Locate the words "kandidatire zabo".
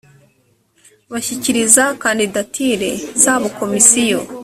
2.03-3.47